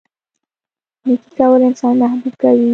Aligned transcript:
نیکي 1.05 1.29
کول 1.39 1.61
انسان 1.69 1.93
محبوب 2.01 2.33
کوي. 2.41 2.67